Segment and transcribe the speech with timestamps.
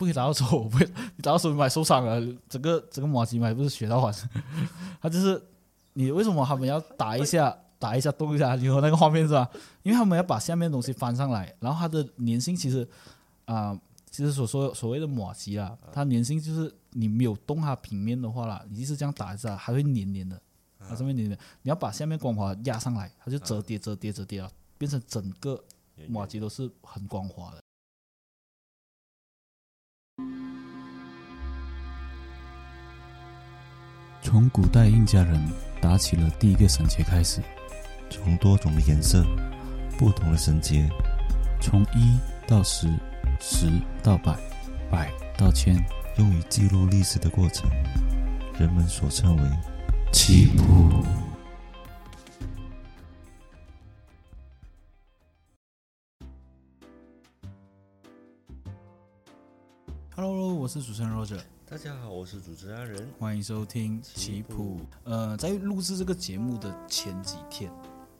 [0.00, 2.18] 不可以打到手，不可以你打到手买受伤了，
[2.48, 4.14] 整个整个马吉买不是血到完，
[4.98, 5.38] 他就是
[5.92, 9.46] 你为什么他们要打一下打一下动一下，你说那个画面是吧？
[9.82, 12.88] 因为他们要把下面的东西翻上来，然后它的粘性其实
[13.44, 13.78] 啊、
[14.10, 20.40] 其实所说所谓的马吉啊，它粘性就是你没有动它平面的话啦，你就是这样打一下，还会黏黏的，
[20.78, 25.62] 它上面黏黏，你要把下面光滑压上来，它就折叠折叠折叠啊，变成整个
[26.08, 27.59] 马吉都是很光滑的。
[34.30, 35.44] 从古代印加人
[35.80, 37.42] 打起了第一个绳结开始，
[38.08, 39.24] 从多种的颜色、
[39.98, 40.88] 不同的绳结，
[41.60, 42.16] 从一
[42.46, 42.86] 到十，
[43.40, 43.66] 十
[44.04, 44.38] 到百，
[44.88, 45.84] 百到千，
[46.16, 47.68] 用于记录历史的过程，
[48.56, 49.42] 人们所称为
[50.12, 51.04] 起步。
[60.14, 61.40] Hello，我是主持人 Roger，
[61.70, 63.08] 大家好，我是主持人阿仁。
[63.16, 64.80] 欢迎收听棋谱。
[65.04, 67.70] 呃，在录制这个节目的前几天，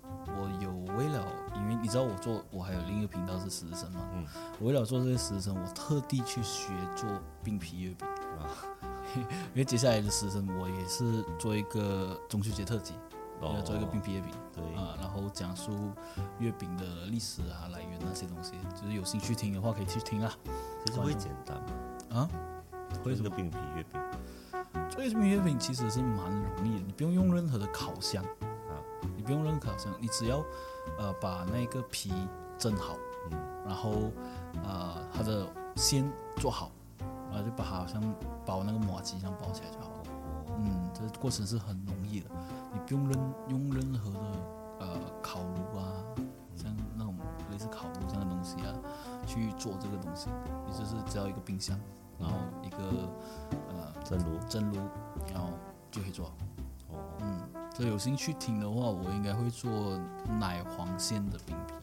[0.05, 1.27] 我有为了，
[1.57, 4.25] 因为你知道我做，我还有另一个频道是食神嘛，嗯，
[4.61, 7.09] 我为了做这个食神，我特地去学做
[7.43, 8.07] 冰皮月饼
[8.39, 8.47] 啊，
[9.19, 12.95] 因为接下来的食神我也是做一个中秋节特辑，
[13.41, 14.31] 哦要做一个冰皮月饼。
[14.55, 15.91] 对，啊，然后讲述
[16.39, 20.33] 月饼的历史啊、来源那些东西，就是有兴趣听的话可以去听啊。
[20.87, 21.57] 其实会简单？
[22.17, 22.29] 啊，
[22.99, 23.29] 会什么？
[23.29, 23.31] 做一个？
[23.31, 24.01] 冰皮月饼
[24.91, 28.23] 做月饼月饼其实是蛮容易的，你不用用任何的烤箱。
[28.25, 28.75] 啊，
[29.17, 30.45] 你不用任何烤箱，你只要
[30.99, 32.13] 呃把那个皮
[32.59, 32.97] 蒸好，
[33.31, 34.11] 嗯，然后
[34.65, 35.47] 呃它的
[35.77, 36.71] 馅做好，
[37.31, 38.03] 然后就把它好像
[38.45, 40.03] 包那个麻吉这样包起来就好了。
[40.49, 42.31] 哦，嗯，这个过程是很容易的，
[42.73, 43.19] 你不用任
[43.49, 44.21] 用任何的
[44.81, 44.89] 呃
[45.23, 45.87] 烤炉啊，
[46.57, 47.17] 像那种
[47.51, 48.75] 类似烤炉这样的东西啊，
[49.27, 50.29] 去做这个东西，
[50.67, 51.79] 你就是只要一个冰箱，
[52.21, 53.09] 然后一个
[53.69, 54.77] 呃蒸炉蒸炉，
[55.33, 55.49] 然后
[55.91, 56.27] 就可以做。
[56.27, 56.33] 好。
[56.91, 57.41] 哦，嗯，
[57.73, 59.99] 这有兴趣听的话，我应该会做
[60.39, 61.75] 奶黄馅的饼皮，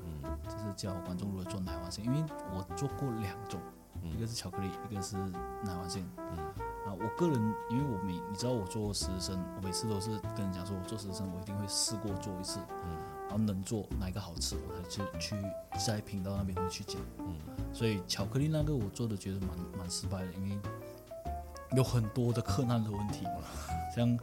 [0.00, 0.38] 嗯。
[0.44, 3.60] 就是教观众如何做奶黄馅，因为我做过两种，
[4.02, 4.10] 嗯。
[4.10, 6.04] 一个是巧克力，一个是奶黄馅。
[6.18, 6.38] 嗯。
[6.84, 12.96] 啊，我个人因为我每你知道我做实习生，我每次都是跟人讲说，我做实习生我一定会试过做一次，嗯
[13.34, 15.36] 然后能做哪一个好吃，我才去去
[15.84, 16.96] 在频道那边会去讲。
[17.18, 17.34] 嗯。
[17.72, 20.56] 所以巧克力那个我做的觉得蛮蛮失败的，因为
[21.76, 23.26] 有很多的困难的问题，
[23.92, 24.16] 像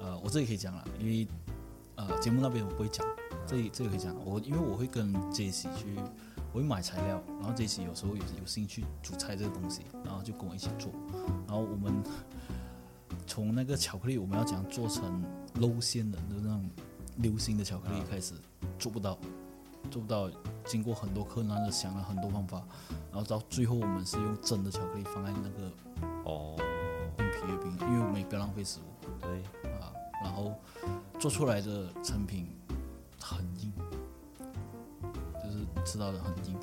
[0.00, 1.28] 呃我这里可以讲了，因为
[1.94, 3.06] 呃节目那边我不会讲，
[3.46, 5.94] 这里这里可以讲，我因为我会跟 J C 去，
[6.52, 10.90] 我会买材料，然后 J C 有时候有有兴趣煮菜这个东西，然后就跟我一起做，
[11.46, 12.02] 然后我们
[13.28, 15.22] 从那个巧克力我们要怎样做成
[15.60, 16.68] 露馅的，就是那种
[17.18, 18.34] 流心的巧克力开始
[18.78, 19.18] 做不到，
[19.90, 20.30] 做不到，
[20.64, 22.62] 经过很多困难的想了很多方法，
[23.10, 25.70] 然后到最后我们是用真的巧克力放在那个
[26.24, 26.56] 哦，
[27.16, 28.84] 冰皮月饼，因为我们也不要浪费食物。
[29.20, 29.42] 对，
[29.80, 29.92] 啊，
[30.22, 30.54] 然后
[31.18, 32.48] 做出来的成品
[33.20, 33.72] 很硬，
[35.42, 36.58] 就是吃到的很硬，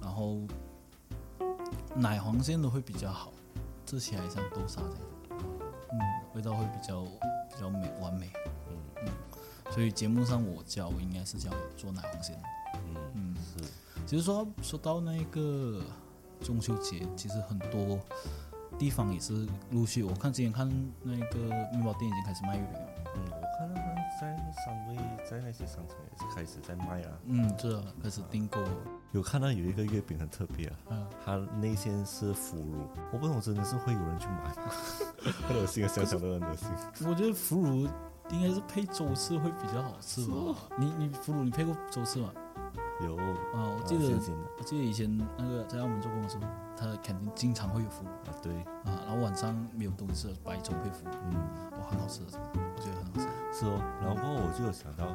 [0.00, 0.38] 然后
[1.94, 3.32] 奶黄馅的会比较好，
[3.84, 5.44] 吃起来像豆沙这样，
[5.92, 5.98] 嗯，
[6.34, 8.52] 味道会比较比较美完美，嗯
[9.76, 12.42] 所以节目上我教我应该是教做奶黄馅的。
[12.74, 13.62] 嗯嗯，是，
[14.06, 15.82] 其实说说到那个
[16.40, 18.00] 中秋节，其实很多
[18.78, 20.66] 地方也是陆续，我看之前看
[21.02, 21.38] 那个
[21.72, 22.88] 面包店已经开始卖月饼了。
[23.16, 24.96] 嗯，我看他们在三位
[25.28, 28.70] 在那些商场也是开始在卖啊，嗯，这开始订购了。
[29.12, 34.72] 有看到有一个月饼很特别啊，嗯，它内馅是腐乳，我不懂真的是会有人去买吗？
[35.46, 36.68] 很恶心啊，想想都很恶心。
[37.06, 37.88] 我觉得腐乳
[38.30, 40.54] 应该是配粥吃会比较好吃吧？
[40.76, 42.30] 你你腐乳你配过粥吃吗？
[43.02, 44.04] 有啊，我记得、
[44.58, 46.42] 我记得以前那个在澳门做工的时候，
[46.76, 48.54] 他肯定经常会有腐乳啊，对，
[48.90, 51.34] 啊，然后晚上没有东西吃，白粥配腐乳，嗯。
[51.78, 53.28] 哇，很好吃的，我觉得很好吃。
[53.52, 55.06] 是哦，然后我就有想到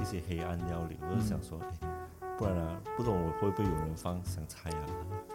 [0.00, 1.88] 一些黑暗料理，我就想说，哎、
[2.36, 4.82] 不然啊，不懂我会不会有人放香菜啊、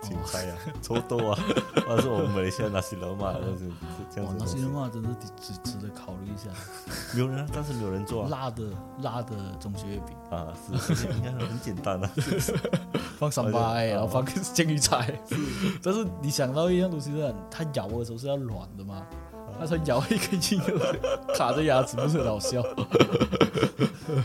[0.02, 1.40] 芹菜啊、臭豆啊，
[1.88, 3.72] 或者是我们马来西亚那些人嘛，就是
[4.14, 4.70] 这样，子那些人。
[4.70, 5.10] 嘛真是
[5.40, 6.50] 值值得考虑一下。
[7.14, 8.30] 没有人啊，但是没有人做啊。
[8.30, 8.64] 辣的
[9.02, 12.12] 辣的中秋月饼，啊，是，应该很简单啊。
[13.18, 15.18] 放三八 而且然后放煎鱼菜。
[15.82, 19.06] 但是你想到一样东西是，它咬的时候是要软的嘛，
[19.60, 20.96] 它才咬一个硬的，
[21.36, 22.62] 卡着牙齿，不是很好笑？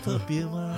[0.02, 0.74] 特别吗，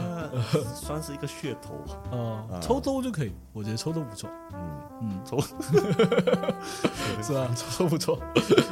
[0.75, 1.75] 算是一个噱头。
[2.11, 4.29] 哦、啊臭豆就可以，我觉得臭豆不错。
[4.53, 5.39] 嗯，嗯，抽。
[7.23, 8.19] 是啊， 臭豆不错。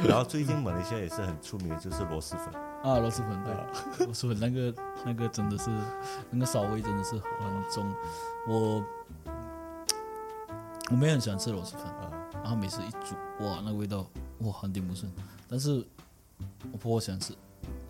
[0.07, 2.53] 然后最近马来西亚也是很出名的，就是螺蛳粉。
[2.83, 4.73] 啊，螺蛳粉对，螺蛳粉那个
[5.05, 5.69] 那个真的是
[6.29, 7.21] 那个骚味真的是很
[7.71, 7.89] 重，
[8.47, 8.83] 我
[10.91, 12.11] 我们也很喜欢吃螺蛳粉啊，啊，
[12.43, 13.15] 然后每次一煮，
[13.45, 14.05] 哇，那个味道
[14.39, 15.11] 哇很顶不顺。
[15.47, 15.85] 但是
[16.71, 17.33] 我婆婆喜欢吃，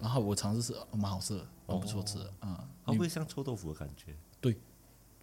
[0.02, 2.68] 然后我尝试吃，哦蛮好吃的，蛮不错吃的啊。
[2.86, 4.16] 它会不会像臭豆腐的感觉？
[4.40, 4.58] 对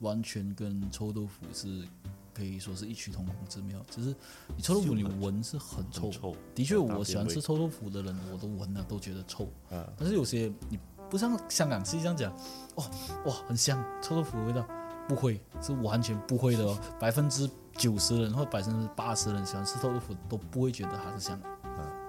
[0.00, 1.86] 完全跟臭豆腐是
[2.34, 4.14] 可以说是异曲同工之妙，只是
[4.56, 6.36] 你臭豆腐你闻是很臭很，臭。
[6.54, 9.44] 的确，我喜欢吃臭豆腐的人，我都闻了都觉得臭。
[9.70, 10.78] 啊，但是有些你
[11.08, 12.32] 不像香港是这样讲，
[12.74, 12.90] 哦
[13.26, 14.66] 哇很香，臭豆腐的味道
[15.14, 16.78] 不会，是完全不会的哦。
[16.98, 21.48] 百分之九十人或百分之八十人喜欢吃臭豆腐都不会觉得它是香的，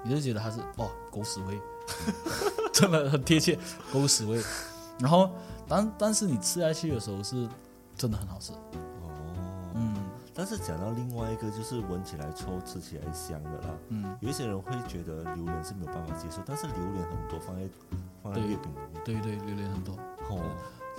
[0.03, 1.59] 你就觉得它是哦狗屎味，
[2.73, 3.57] 真的很贴切
[3.91, 4.41] 狗屎味。
[4.99, 5.29] 然后
[5.67, 7.47] 但但是你吃下去的时候是
[7.97, 9.09] 真的很好吃，哦，
[9.75, 9.95] 嗯
[10.33, 13.75] 但是讲到另外一个，就是闻起来臭，吃起来香的啦。
[13.89, 17.61] 嗯，有一些人会觉得榴莲是没有办法接受，但是榴莲很多放在
[18.23, 19.03] 放在月饼里面。
[19.05, 19.93] 对对，榴莲很多。
[20.29, 20.41] 哦，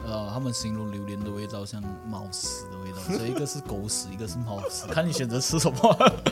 [0.07, 5.79] 呃，他们形容榴莲的味道像猫屎的味道， 所以一个是狗屎，一个是猫屎，看你选择吃什么。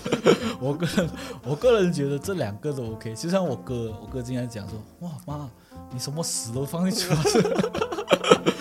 [0.61, 1.11] 我个人，
[1.45, 3.15] 我个人觉得这两个都 OK。
[3.15, 5.51] 就像我哥，我哥经常讲说：“哇妈，
[5.91, 7.23] 你什么屎都放进去了。”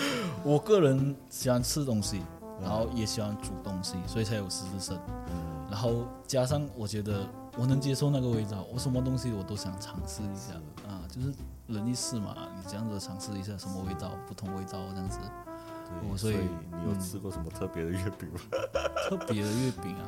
[0.44, 2.22] 我个人喜欢吃东西，
[2.60, 4.96] 然后也喜欢煮东西，所以才有狮子生。
[5.28, 7.26] 嗯然后加上我觉得
[7.56, 10.52] 我能接受那个味道，我什么东西我都想尝试一下
[10.86, 11.32] 啊，就是
[11.68, 15.18] 人一试嘛，你这样子尝试一下什么味道，不同味道这样子。
[15.20, 18.40] 对，哦所以你有吃过什么特别的月饼吗？
[19.08, 20.04] 特别的月饼啊，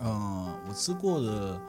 [0.00, 1.60] 嗯、我吃过的，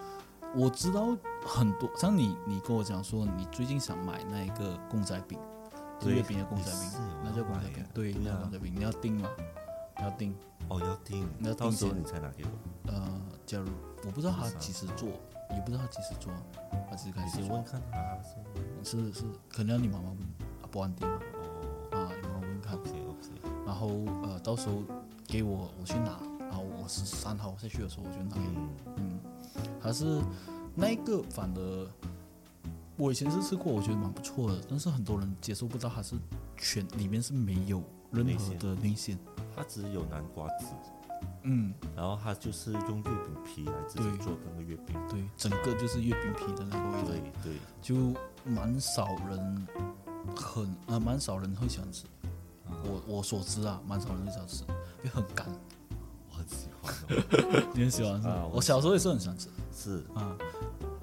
[0.55, 1.15] 我知道
[1.45, 1.89] 很多。
[1.97, 5.39] 像你，你跟我讲说你最近想买那一个公仔饼，
[5.99, 6.91] 对月饼的公仔饼
[7.23, 9.29] 那叫公仔，饼对，那叫公仔饼，你要订吗？
[9.97, 10.35] 你要订，
[10.69, 12.91] 哦，要订，你要订到时候你才拿给我。
[12.91, 13.67] 呃，假如
[14.05, 15.09] 我不知道他几时做，
[15.51, 16.31] 也不知道他几时做，
[16.89, 18.43] 他几时开始问，看他先。
[18.83, 20.17] 是是，可能要你妈妈问，
[20.61, 21.19] 啊，不安定嘛，
[21.91, 21.97] 哦。
[21.97, 22.77] 啊，你妈妈问看。
[22.77, 23.29] ，OK OK，
[23.65, 23.87] 然后
[24.23, 24.83] 呃，到时候
[25.27, 28.35] 给我我去拿，然后我十三号下去的时候我就拿。
[28.35, 28.57] 给你。
[28.97, 29.19] 嗯，
[29.55, 30.21] 嗯，还是
[30.75, 31.87] 那一个反而
[32.95, 36.15] 我以前是吃过，我觉得蛮不错的，但是很多人接受不到它是
[36.57, 39.17] 全里面是没有任何的内馅。
[39.55, 40.67] 它只有南瓜籽，
[41.43, 44.95] 嗯，然后它就是用月饼皮来自己对做那个月饼。
[45.09, 48.13] 对，整个就是月饼皮的那个味道，对对，就
[48.43, 49.67] 蛮少人
[50.35, 52.03] 很呃蛮少人会喜欢吃。
[52.83, 54.63] 我我所知啊，蛮少人会喜欢吃，
[54.99, 55.47] 因为很干。
[56.29, 57.71] 我很喜欢哦。
[57.73, 58.33] 你很喜欢是吗？
[58.33, 60.37] 啊我我小时候也是很喜欢吃是，啊。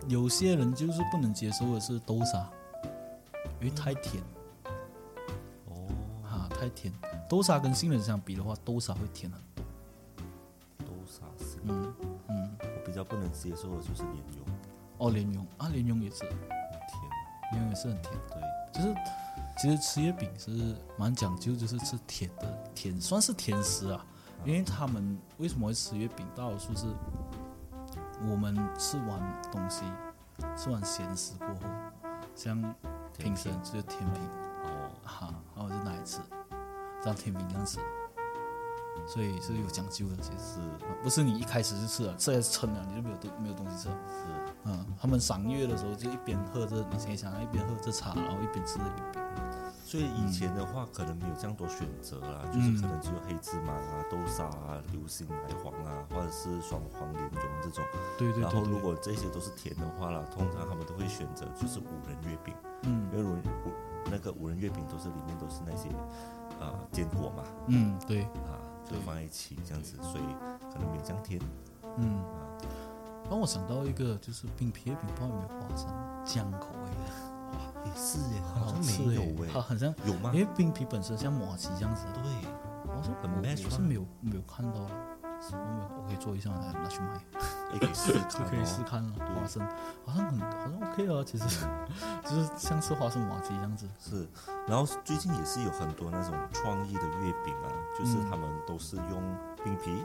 [0.09, 2.49] 有些人就是不能接受的是豆沙，
[3.61, 4.23] 因为太甜。
[5.69, 5.89] 哦，
[6.25, 6.93] 啊，太甜。
[7.29, 9.33] 豆沙跟杏仁相比的话，豆沙会甜。
[11.67, 11.95] 嗯
[12.29, 14.47] 嗯，我比较不能接受的就是莲蓉，
[14.99, 16.41] 哦，莲蓉啊，莲蓉也是，很甜。
[17.53, 18.15] 莲蓉也是很甜。
[18.29, 18.41] 对，
[18.73, 18.95] 就是
[19.59, 24.05] 其实吃月饼是蛮讲究，就是吃甜的，甜算是甜食啊。
[24.45, 26.27] 因为他们为什么会吃月饼？
[26.37, 26.87] 大多数是
[28.29, 29.21] 我们吃完
[29.51, 29.83] 东西，
[30.57, 31.63] 吃完咸食过后，
[32.35, 32.75] 像
[33.17, 34.23] 平时只有甜品
[34.65, 36.21] 哦，哈，然后就拿来吃，
[37.03, 37.79] 当甜品这样吃，
[39.07, 40.59] 所以是有讲究的，其实。
[41.03, 43.95] 不是你一开始就吃了，吃了撑了，你就没有东没有东西吃了。
[44.09, 49.23] 是，嗯，他们赏月的时候就一边喝着你先想一边喝着茶，然后一边吃着月饼。
[49.85, 57.85] 所以以前的话可能没有这样多选择啦，就是可能只有黑芝麻啊、豆沙啊、流心奶黄啊，或者是双黄莲蓉这种。
[58.19, 63.73] 对对，然后如果这些都是甜的话啦，通常他们都会选择就是五仁月饼，嗯因为五仁五
[64.11, 65.89] 那个五仁月饼都是里面都是那些
[66.59, 68.56] 啊、坚果嘛嗯对，啊，
[68.87, 70.25] 就放在一起这样子，所以
[70.73, 71.41] 可能没有这样甜。
[71.99, 72.47] 嗯，啊。
[73.29, 75.89] 让我想到一个就是冰皮的饼，不知道有没有花生
[76.25, 77.11] 酱口味的，
[77.53, 80.31] 哇也是耶，好像没有哎，它好，像，有吗？
[80.33, 80.41] 因？
[80.41, 82.23] 为冰皮本身像马奇这样子，对，
[82.87, 84.91] 我说很我 match 我是没有没有看到了，
[85.51, 87.21] 我没有，我可以做一下来拿去卖。
[87.73, 88.85] 也可以试看可以试哦。
[88.89, 89.13] 看了。
[89.35, 89.67] 花生
[90.05, 91.45] 好像很好像 OK 啊，其实
[92.25, 93.89] 就是像吃花生麻鸡这样子。
[93.99, 94.27] 是，
[94.67, 97.69] 然后最近也是有很多那种创意的月饼啊，
[97.99, 99.23] 就是嗯他们都是用
[99.63, 100.05] 冰皮，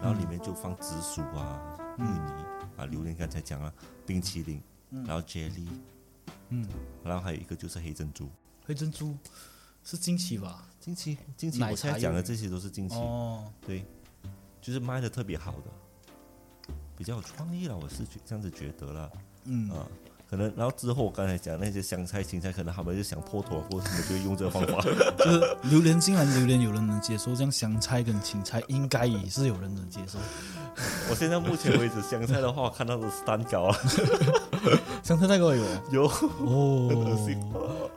[0.00, 1.60] 然后里面就放紫薯啊、
[1.98, 2.44] 芋泥
[2.76, 3.72] 啊、榴莲，刚才讲了
[4.06, 5.68] 冰淇淋，然后 jelly，
[6.48, 6.66] 嗯，
[7.04, 8.28] 然后还有一个就是黑珍珠。
[8.64, 9.16] 黑珍珠
[9.84, 10.64] 是近期吧？
[10.80, 13.84] 近期，近期我现在讲的这些都是近期，哦，对，
[14.60, 15.70] 就是卖的特别好的，
[17.02, 19.10] 比较有创意了，我是觉这样子觉得了
[19.46, 19.84] 嗯，啊。
[20.30, 24.80] 可能，然后之后我刚才讲那些香菜、芹菜，可能他们就想破头或者什么，就会用这个方法。
[25.18, 30.16] 就是榴莲，竟然榴莲有人能接受，这样香菜跟芹菜应该也是有人能接受。
[31.10, 33.76] 我现在目前为止，香菜的话，我看到的是蛋糕啊，
[35.02, 37.52] 香菜蛋糕有有，哦，很恶心。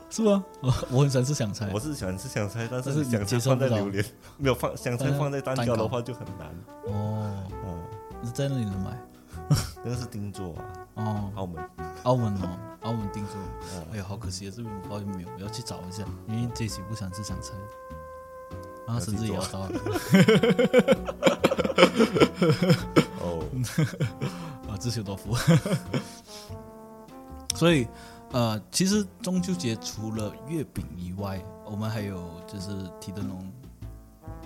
[0.10, 0.44] 是吗？
[0.62, 1.80] 我我很喜欢吃香菜我。
[1.80, 4.04] 是喜欢吃香菜，但是是香菜放在榴莲，
[4.38, 6.48] 没有放香菜放在蛋糕的话就很难。
[6.88, 7.80] 哦，嗯，
[8.32, 8.98] 在那里能买？
[9.84, 10.66] 那个是定做啊，
[10.96, 11.64] 哦，澳门。
[12.04, 13.36] 澳门哦， 澳门定做。
[13.74, 17.54] 嗯哎呀，好可惜啊，这边我不知道有没有，我要去找一下，因为这期不想吃香菜，
[18.88, 19.72] 然后甚至也要到了
[23.22, 23.44] 哦，
[24.70, 25.36] 啊，自求多福。
[27.56, 27.88] 所以，
[28.32, 33.52] 呃，其实中秋节除了月饼以外，我们还有就是提灯笼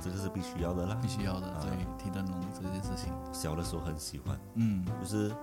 [0.02, 0.98] 这个是必须要的啦。
[1.02, 1.08] 必。
[1.08, 3.12] 须要的，对，提灯笼这件事情。
[3.34, 4.86] 小的时候很喜欢，嗯。
[5.02, 5.34] 就是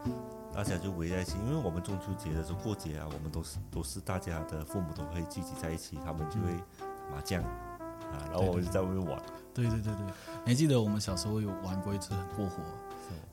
[0.54, 6.54] 大家就围在一起，因为我们中秋节的时候过节啊，我们都是都是大家的父母都会聚集在一起，他们就会
[7.12, 9.20] 麻将啊，然后我们就在外面玩。
[9.52, 10.06] 对对对对，
[10.44, 12.62] 你还记得我们小时候有玩过一次很过火，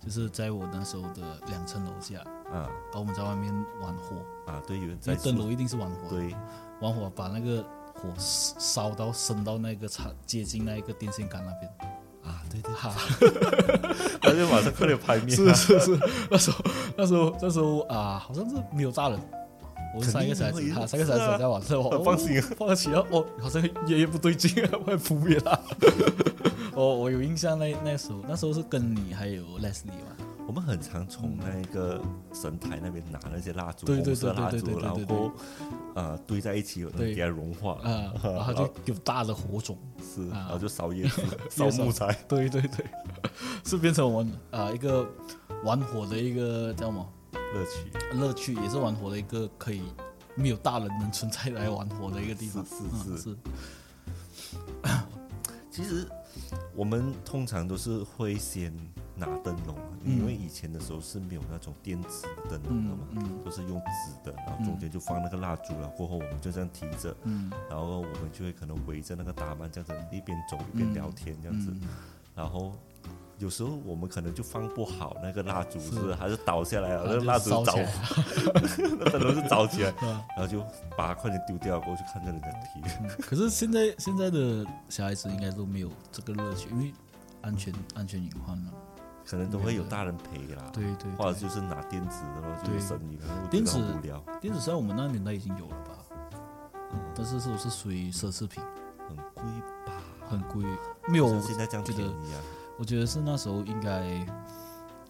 [0.02, 2.20] 就是在我那时候的两层楼下，
[2.52, 2.68] 啊。
[2.92, 4.16] 然后我们在外面玩火，
[4.52, 6.36] 啊，对，有人在为灯笼一定是玩火，对，
[6.82, 7.64] 玩火把那个
[8.04, 11.72] 火烧到升到那个插接近那一个电线杆那边，
[12.24, 12.94] 啊，对对，哈，
[14.22, 16.66] 他就马上快点拍面， 是是是，那时候
[16.98, 19.20] 那时候那时候啊，好像是没有炸人。
[19.96, 22.42] 我们三个小孩子，肯定会哈，三个小孩子在玩，这我 放心。
[22.42, 25.62] 放起了，哦，好像爷爷不对劲啊，快扑灭了。
[26.74, 32.02] 我我有印象那那时候，那时候是跟你还有 Leslie 嘛，我们很常从那个
[32.34, 35.32] 神台那边拿那些蜡烛，红色蜡烛，然后
[35.96, 40.34] 呃堆在一起，给它融化，啊，然后就 有大的火种，是，啊。
[40.34, 42.86] 然后就烧叶子、 烧木材，对对对，
[43.64, 45.08] 是变成我们啊、一个
[45.64, 47.10] 玩火的一个叫什么？
[47.54, 48.18] 乐趣。
[48.18, 49.82] 乐趣，也是玩火的一个可以
[50.36, 52.66] 没有大人能存在来玩火的一个地方。
[52.66, 53.38] 是是是，
[55.72, 56.08] 其实
[56.76, 58.74] 我们通常都是会先
[59.16, 60.18] 拿灯笼，嗯。
[60.18, 63.44] 因为以前的时候是没有那种电子灯笼的嗯嘛，嗯。
[63.44, 71.88] 都是用纸的，然后中间就放那个蜡烛了，过后我们就这样提着，嗯，然后我们就会可能围着那个大曼这样子一边走一边聊天这样子，嗯。
[72.36, 72.74] 然后。
[73.44, 77.94] 有时候我们可能就放不好那个蜡烛，是是还是倒下来了，那个蜡烛着烧起来
[79.00, 80.62] 那灯笼就着起来，啊 然后就
[80.96, 83.22] 把它快点丢掉，过去看着人家提。
[83.22, 86.94] 可是现在现在的小孩子应该都没有这个乐趣，因为
[87.42, 88.72] 安全安全隐患了。
[89.26, 93.20] 可能都会有大人陪啦，对对或者，就是拿电子的咯，就对是声音，
[93.50, 93.78] 电子
[94.40, 95.92] 电子在我们那年代已经有了吧？
[97.14, 98.64] 但是都是属于奢侈品，
[99.10, 99.44] 很贵
[99.86, 99.94] 吧？
[100.30, 100.64] 很贵，
[101.08, 102.40] 没有现在这样便宜啊？
[102.78, 104.02] 我觉得是那时候应该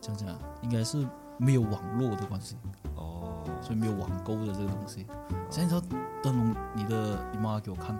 [0.01, 2.57] 这样讲啊，应该是没有网络的关系，
[2.95, 5.07] 哦，所以没有网购的这个东西。
[5.49, 7.97] 现在你知道灯笼，你的你妈给我看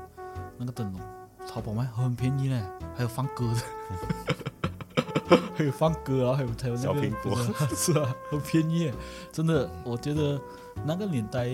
[0.58, 1.02] 那个灯笼，
[1.48, 2.62] 淘宝卖很便宜嘞，
[2.96, 7.36] 还有放歌的， 还有放歌啊，还有还有那个小苹果。
[7.76, 8.92] 是啊，很便宜，
[9.32, 9.70] 真的。
[9.84, 10.40] 我觉得
[10.86, 11.48] 那个年代，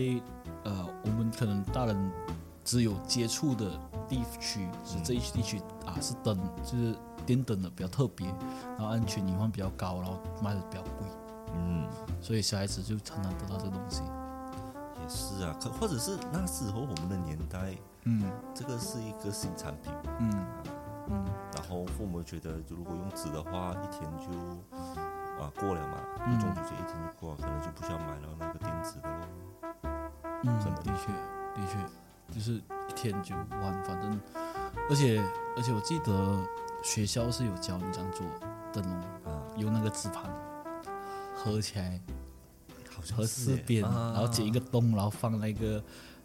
[0.63, 2.12] 呃，我们可能大人
[2.63, 3.72] 只有接触的
[4.08, 8.27] 地区是这一地区啊，是灯，就是电灯的比较特别，
[8.77, 11.08] 然后安全隐患比较高，然后卖的比较贵，
[11.55, 11.88] 嗯，
[12.22, 14.03] 所以小孩子就常常得到这个东西。
[15.01, 18.31] 也是啊，可或者是那时候我们的年代，嗯。
[18.53, 20.46] 这个是一个新产品，嗯。
[21.08, 21.25] 嗯。
[21.55, 24.29] 然后父母觉得，如果用纸的话，一天就
[25.41, 26.39] 啊过了嘛，嗯。
[26.39, 29.25] 中秋节一天就过了，可能就不需要买到那个电子的喽。
[30.43, 30.93] 嗯，的。
[30.96, 31.12] 确
[31.55, 34.19] 的确，就是一天就完，反正，
[34.90, 35.20] 而且
[35.56, 36.48] 而且我记得
[36.84, 38.26] 学校是有教你这样做
[38.74, 40.32] 灯笼，啊，用那个纸盘
[41.36, 42.02] 合起来，
[42.90, 45.84] 好像合四边，啊然后剪一个洞，然后放那个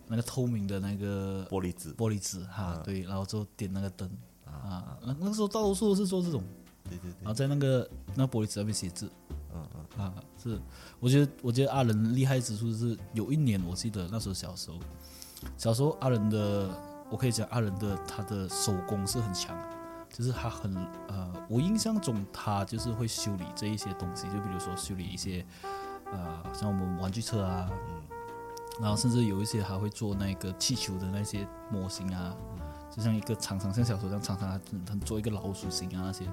[0.09, 1.93] 那个透明的那个玻璃纸。
[1.95, 4.11] 玻璃纸哈啊，对，然后之后点那个灯
[4.45, 6.43] 啊，啊，那那时候大多数都是做这种，
[6.85, 7.17] 对对对。
[7.21, 9.11] 然后，在那个那玻璃纸上面写字
[9.55, 10.61] 嗯嗯，啊，是，
[11.01, 14.79] 我觉得我觉得阿仁厉害之处是有一年我记得那时候小时候，
[15.57, 16.71] 小时候阿仁的
[17.11, 19.65] 我可以讲阿仁的他的手工是很强的。
[20.11, 20.73] 就是他很
[21.09, 25.45] 呃，我印象中他就是会修理这一些东西，就比如说修理一些
[26.05, 27.69] 呃，像我们玩具车啊，
[28.81, 32.33] 然后甚至有一些还会做那个气球的那些模型啊，
[32.93, 36.25] 就像一个长长像小手这样长长，他做一个老鼠形啊那些。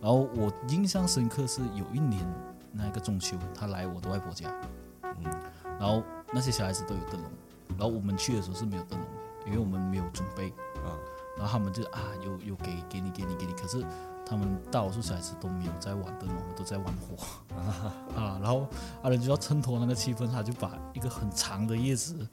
[0.00, 2.24] 然后我印象深刻是有一年
[2.70, 4.48] 那个中秋，他来我的外婆家，
[5.02, 5.24] 嗯，
[5.80, 7.30] 然后那些小孩子都有灯笼，
[7.70, 10.50] 然后我们去的时候是没有灯笼的，因为我们没有准备。
[10.82, 10.98] 啊，
[11.36, 13.84] 然后他们就啊，有有给给你给你给你，可是
[14.26, 17.54] 他们大多数小孩子都没有在玩灯笼，都在玩火。
[18.16, 18.38] 啊。
[18.42, 18.66] 然后
[19.02, 22.26] 阿仁就要衬托那个气氛，他就把一个很长的叶子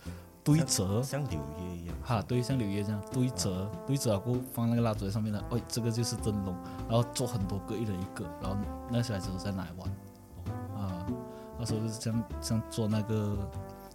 [0.43, 6.55] 堆折，像柳叶一样，哈，对，像柳叶这样堆折，堆折了过后放那个蜡烛在上面的，哎，这个就是灯笼，
[6.89, 8.57] 然后做很多个，一人一个，然后
[8.89, 9.87] 那个小孩子都在那里玩。
[10.75, 11.05] 啊。
[11.59, 13.37] 那时候就是这样，像做那个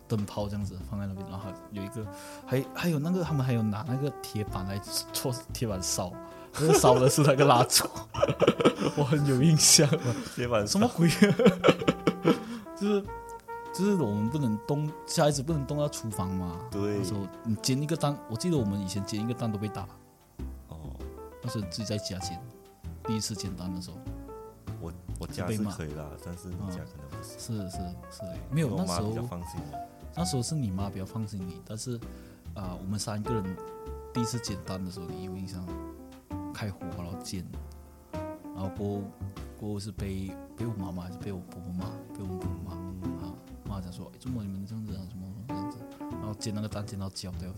[0.07, 2.07] 灯泡这样子放在那边，然后还有一个，
[2.47, 4.79] 还还有那个他们还有拿那个铁板来
[5.13, 6.13] 做铁板烧，
[6.55, 7.89] 那个烧的是那个蜡烛，
[8.97, 9.89] 我很有印象。
[10.35, 11.09] 铁板什么鬼？
[12.77, 13.05] 就是
[13.73, 16.61] 就是我们不能动，小孩子不能动到厨房嘛。
[16.71, 19.83] 对那时候你煎一个蛋，我记得我们以前煎一个蛋都被打，
[20.69, 20.95] 哦，
[21.43, 22.39] 那时候自己在家煎，
[23.05, 23.97] 第一次煎蛋的时候，
[24.81, 27.39] 我我家是可以啦，但是你嗯家可能不是。
[27.39, 27.79] 是是
[28.11, 29.79] 是，没有那时候比较候放心我。
[30.17, 31.99] 那时候是你妈比较放心你，但是
[32.55, 33.57] 啊、我们三个人
[34.13, 35.67] 第一次煎蛋的时候，你有印象？
[36.55, 37.45] 开火然后煎，
[38.13, 39.03] 然后过后
[39.59, 43.35] 过后是被被我妈妈还是被我婆婆骂，被我们婆婆骂啊，
[43.69, 45.79] 妈讲说，哎，怎么你们这样子啊，怎么这样子？
[46.13, 47.51] 然后煎那个蛋煎到焦掉，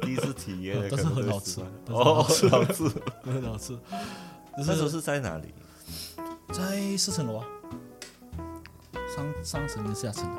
[0.00, 2.88] 第一次体验的，但是很好吃很好吃。
[3.24, 3.76] 很好吃。
[4.56, 5.52] 那时候是在哪里？
[6.52, 7.46] 在四层楼啊，
[9.12, 10.30] 上上层跟下层，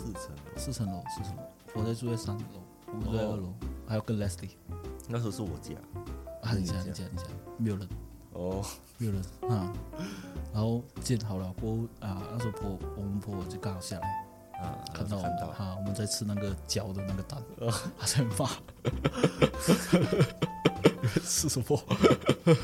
[0.00, 0.42] 四层楼。
[0.56, 1.42] 四层楼，四层楼，
[1.74, 2.44] 我在住在三楼，
[2.86, 3.52] 我住在二楼，
[3.86, 4.50] 还有跟 Leslie。
[5.08, 5.74] 那时候是我家。
[6.42, 7.24] 啊，你家你家你家
[7.58, 7.86] 没有人，
[8.32, 8.64] 哦，
[8.96, 9.70] 没有人啊。
[10.54, 14.08] 然后建好了过后啊，那时候婆我们婆婆就刚好下来，
[14.62, 15.52] 啊，看到我们看到。
[15.52, 17.42] 哈，我们在吃那个焦的那个蛋，
[17.98, 18.48] 他在骂，
[21.24, 21.78] 吃什么？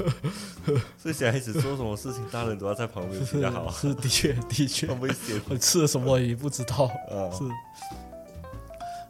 [0.99, 5.41] 所以小孩子做什么事情，大人都要在旁边比较好， 是的确的确，很危险。
[5.49, 6.85] 我吃了什么也不知道。
[6.85, 7.45] 啊，是，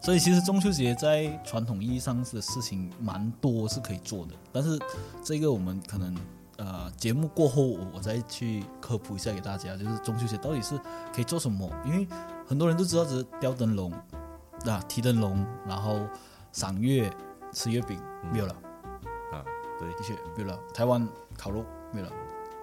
[0.01, 4.79] 所以其实中秋节在传统意义上的事情蛮多是可以做的，但是
[5.25, 6.17] 这个我们可能
[6.59, 10.79] 呃节目过后我我再去科普一下给大家，就是中秋节到底是
[11.15, 11.69] 可以做什么？
[11.85, 12.07] 因为
[12.47, 13.93] 很多人都知道只是吊灯笼
[14.65, 16.01] 啊、提灯笼，然后
[16.53, 17.13] 赏月、
[17.53, 18.01] 吃月饼，
[18.33, 18.59] 没有了，啊，
[19.79, 20.59] 对，的确没有了。
[20.75, 21.07] 台湾
[21.37, 22.13] 烤肉没有了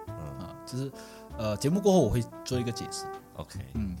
[0.08, 0.90] 嗯啊，就是
[1.38, 3.04] 呃节目过后我会做一个解释。
[3.36, 3.96] ，OK，嗯，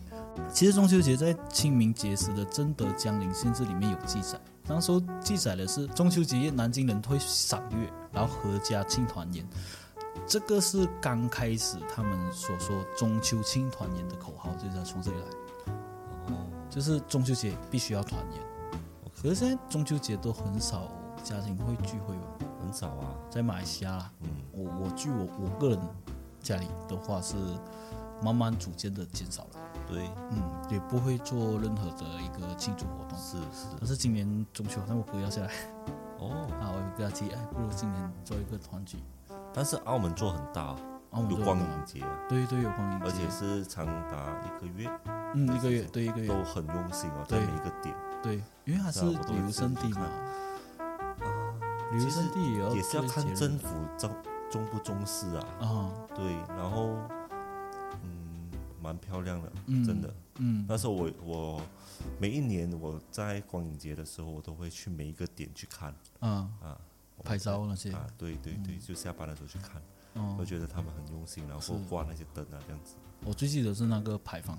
[0.52, 9.46] 其实中秋节在清明节时的《真德江陵县志》里面有记载，当时候记载的是中秋节夜南京人会赏月，然后阖家庆团圆。
[10.26, 18.40] 这个是刚开始他们所说中秋庆团圆的口号，就是从这里来，哦，就是中秋节必须要团圆。
[19.16, 20.88] 可是现在中秋节都很少
[21.22, 25.78] 家庭会聚会吧，很少啊，在马来西亚啦，嗯，我我据我我个人
[26.40, 27.36] 家里的话是
[28.22, 29.48] 慢慢逐渐的减少了。
[29.86, 33.18] 对，嗯，也不会做任何的一个庆祝活动。
[33.18, 35.50] 是是，但是今年中秋，那我不要下来。
[36.18, 38.96] 哦， 啊，我就跟他提，哎，不如今年做一个团聚。
[39.52, 40.76] 但是澳门做很大，啊，
[41.10, 44.90] 我们有光就有影节啊，对对，有光明节，而且是长达一个月，
[45.34, 47.46] 嗯，一个月，对一个月，都很用心哦，在对。
[47.46, 50.06] 每一个点，对，因为它是旅游胜地嘛，
[51.98, 54.10] 其实也要也是要看政府重
[54.50, 56.96] 重不重视啊，啊，对，然后
[58.02, 58.50] 嗯，
[58.82, 60.14] 蛮漂亮的，嗯真的。
[60.38, 61.62] 嗯那时候我我
[62.18, 66.76] 每一年我在光影节的时候，我都会去每一个点去看啊，啊，
[67.22, 69.80] 拍照那些，啊，对对对，就下班的时候去看，
[70.14, 72.96] 哦我，觉得他们很用心，然后挂那些灯啊，这样子。
[73.24, 74.58] 我最记得是那个牌坊，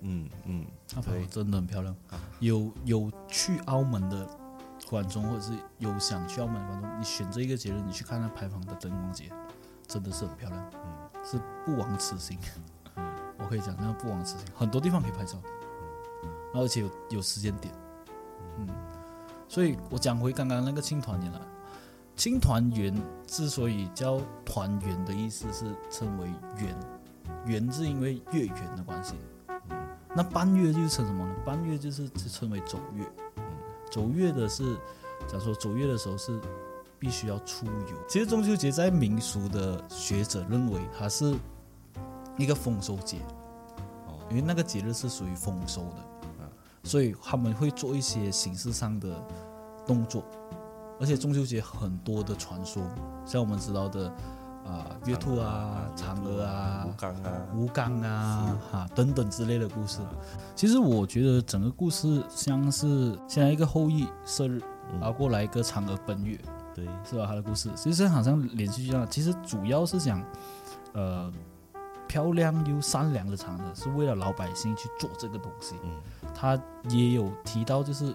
[0.00, 2.20] 嗯嗯，那牌坊真的很漂亮啊。
[2.40, 4.28] 有有去澳门的
[4.88, 9.30] 观众，或者是有想去澳门的观众，你选这一个节日，你去看那牌坊的灯光节，
[9.86, 12.38] 真的是很漂亮，嗯是不枉此行。
[13.38, 15.38] 我可以讲，那不枉此行，很多地方可以拍照，
[16.52, 17.72] 然后而且有有时间点，
[18.58, 18.66] 嗯，
[19.46, 21.40] 所以我讲回刚刚那个青团圆了，
[22.16, 22.94] 青团圆
[23.26, 26.76] 之所以叫团圆的意思是称为圆，
[27.44, 29.14] 圆是因为月圆的关系，
[30.16, 31.34] 那半月就是称什么呢？
[31.44, 33.04] 半月就是称为走月，
[33.90, 34.74] 走月的是，
[35.26, 36.40] 假如说走月的时候是
[36.98, 37.96] 必须要出游。
[38.08, 41.34] 其实中秋节在民俗的学者认为它是
[42.36, 43.18] 一个丰收节，
[44.06, 45.96] 哦因为那个节日是属于丰收的，
[46.42, 46.50] 啊
[46.84, 49.22] 所以他们会做一些形式上的
[49.86, 50.24] 动作，
[51.00, 52.82] 而且中秋节很多的传说，
[53.26, 54.12] 像我们知道的
[54.68, 60.00] 啊、月兔啊、嫦娥啊吴、刚啊，吴刚啊、哈等等之类的故事。
[60.54, 64.60] 其实我觉得整个故事像是现在一个后羿射日，
[64.92, 66.38] 嗯然后过来一个嫦娥奔月，
[66.74, 67.24] 对，是吧？
[67.26, 70.22] 他的故事其实好像连续剧一样，其实主要是讲，
[70.92, 71.32] 呃，
[72.06, 75.74] 漂亮又善良的嫦娥是为了老百姓去做这个东西。
[75.82, 75.90] 嗯
[76.34, 78.14] 他也有提到，就是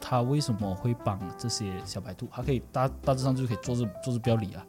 [0.00, 4.64] 他为什么会帮这些小白兔，他可以大大致上就可以做这做这标理啊。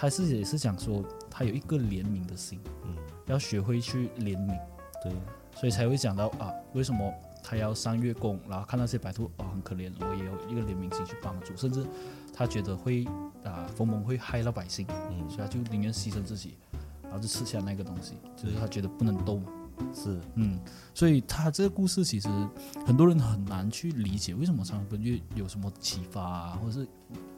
[0.00, 4.58] 他是也是讲说，他有一个怜悯的心，嗯，要学会去怜悯，
[5.02, 5.12] 对，
[5.54, 7.12] 所以才会讲到啊，为什么
[7.44, 11.84] 他要上月宫，然后看那些白兔哦很可怜，我也有一个怜悯心去帮助，甚至
[12.32, 13.04] 他觉得会
[13.44, 15.28] 啊冯蒙会害了百姓，嗯。
[15.28, 16.54] 所以他就宁愿牺牲自己，
[17.02, 19.42] 然后就吃下那个东西，就是他觉得不能斗，
[19.92, 20.58] 是，嗯，
[20.94, 22.28] 所以他这个故事其实
[22.86, 26.88] 很多人很难去理解，为什么嫦娥奔月有什么启发啊，或者是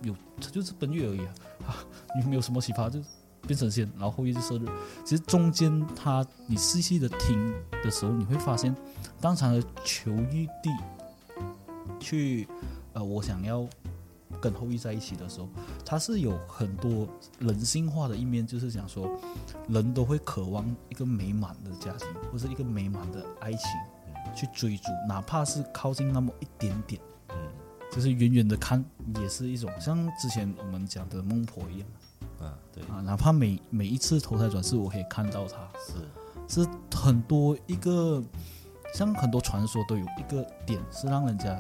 [0.03, 1.35] 有他就是奔月而已啊，
[1.67, 1.77] 啊，
[2.17, 3.01] 你没有什么启发就
[3.47, 4.67] 变成仙，然后后羿就射日。
[5.05, 8.75] 其实中间他你细细的听的时候，你会发现，
[9.21, 10.71] 当场的求玉帝
[11.99, 12.47] 去
[12.93, 13.67] 呃，我想要
[14.41, 15.49] 跟后羿在一起的时候，
[15.85, 17.07] 他是有很多
[17.39, 19.11] 人性化的一面，就是讲说。
[19.69, 23.71] 人都会渴望一个美满的家庭，或是一个美满的爱情，
[24.35, 27.37] 去追逐，哪怕是靠近那么一点点，嗯，
[27.93, 28.85] 就是远远的看，
[29.21, 31.89] 也是一种像之前我们讲的孟婆一样，
[32.41, 35.95] 啊，对，啊，哪怕每每一次投胎转世，我可以看到他，是。
[36.49, 38.23] 是很多一个，
[38.95, 41.57] 像很多传说都有一个点是让人家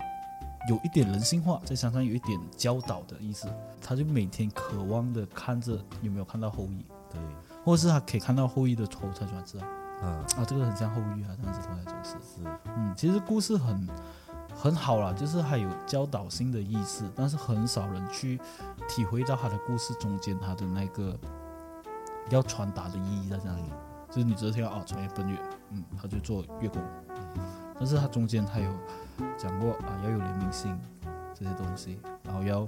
[0.68, 3.48] 有一点人性化，再加上有一点教导的意思，
[3.80, 7.20] 他就每天渴望的看着有没有看到后羿，对。
[7.64, 9.66] 或者是他可以看到后羿的头才转世啊，
[10.02, 12.10] 啊啊，这个很像后羿啊，这样子头才转世。
[12.12, 12.40] 是，
[12.76, 13.88] 嗯，其实故事很
[14.52, 18.40] 很好啦，就是还有教导性的意思，但是很少人去
[18.88, 21.16] 体会到他的故事中间他的那个
[22.30, 23.62] 要传达的意义在哪里。
[24.10, 25.38] 就是你只是听到哦，穿越奔月，
[25.70, 26.82] 嗯，他就做月宫，
[27.82, 28.72] 但是他中间他有
[29.36, 30.78] 讲过啊，要有怜悯心
[31.34, 32.64] 这些东西，然后要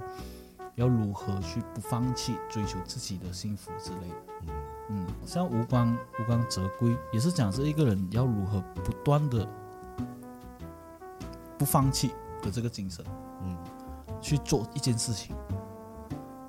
[0.75, 4.15] 要如何去不放弃追求自己的幸福之类的。
[4.41, 4.47] 嗯
[4.89, 9.47] 嗯，像吴刚吴刚则归也是讲这一个人要如何不断的
[11.57, 13.05] 不放弃的这个精神，
[13.41, 13.57] 嗯，
[14.21, 15.33] 去做一件事情，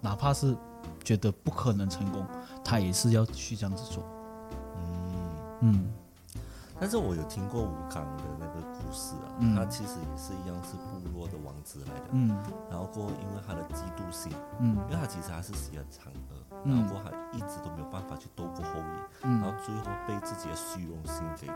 [0.00, 0.56] 哪怕是
[1.04, 2.26] 觉得不可能成功，
[2.64, 4.02] 他也是要去这样子做。
[4.74, 5.92] 嗯，嗯
[6.78, 8.45] 但是我有听过吴刚的那
[8.96, 9.54] 个故事啊，嗯。
[9.54, 12.28] 他其实也是一样是部落的王子来的，嗯。
[12.70, 14.76] 然后过后因为他的嫉妒心，嗯。
[14.88, 16.74] 因为他其实还是喜欢嫦娥，嗯。
[16.74, 21.46] 然后过后他一直都没有办法去斗过后羿，然后嗯最后被自己的虚荣心给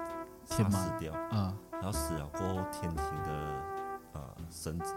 [0.45, 1.55] 杀死掉，啊。
[1.73, 3.33] 然后死了过后，天庭的
[4.13, 4.95] 啊、神子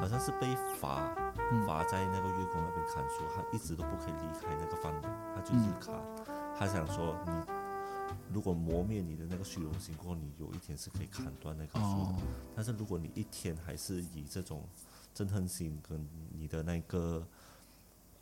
[0.00, 1.02] 好像是被罚
[1.50, 1.66] 嗯。
[1.66, 6.24] 罚在那个月宫那边砍树，他一直都不可以离开那个范围，他就是嗯，
[6.58, 7.32] 他想说你
[8.32, 12.02] 如果磨灭你的那个虚荣心过后，你有一天是可以砍断那棵树的。
[12.02, 12.16] 哦
[12.54, 14.68] 但是如果你一天还是以这种
[15.14, 17.26] 憎恨心跟你的那个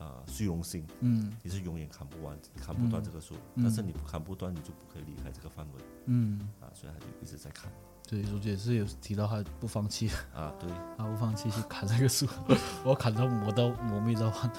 [0.00, 1.32] 呃虚荣心，嗯。
[1.44, 3.36] 你是永远砍不完、砍不断这个树。
[3.54, 3.62] 嗯。
[3.62, 5.84] 但是你不砍不断，你就不可以离开这个范围。
[6.06, 7.70] 嗯，啊，所以他就一直在砍
[8.08, 12.26] 对，我也是有提到他不放弃，啊，对，他不放弃去砍这个树，
[12.82, 14.50] 我要砍到磨刀磨灭到完，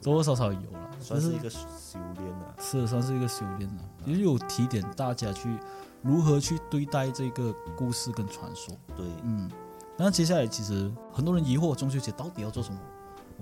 [0.00, 2.54] 多多少少有了，算是一个修炼啊。
[2.60, 5.58] 是算是一个修炼了，也有提点大家去
[6.00, 8.78] 如何去对待这个故事跟传说。
[8.94, 9.50] 对，嗯，
[9.98, 12.78] 那接下来其实很多人疑惑中秋节到底要做什么？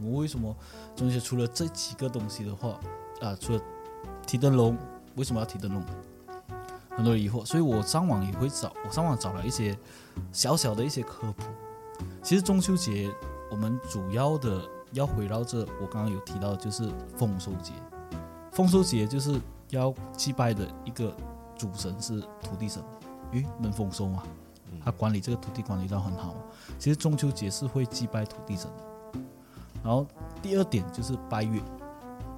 [0.00, 0.56] 我们为什么
[0.96, 2.80] 中秋节除了这几个东西的话，
[3.20, 3.60] 啊，除了
[4.26, 4.76] 提灯笼，
[5.16, 5.84] 为什么要提灯笼？
[6.88, 9.78] 很多疑惑，所以我上网也会找，我上网找了一些
[10.32, 11.44] 小小的一些科普。
[12.22, 13.12] 其实中秋节
[13.50, 17.72] 我们主要的要围绕这我刚刚有提到，就是丰收节。
[18.52, 21.14] 丰收节就是要祭拜的一个
[21.56, 22.82] 主神是土地神，
[23.32, 24.22] 诶，能丰收吗？
[24.82, 26.40] 他管理这个土地管理到很好嘛。
[26.78, 28.89] 其实中秋节是会祭拜土地神的。
[29.82, 30.06] 然后
[30.42, 31.60] 第二点就是拜月，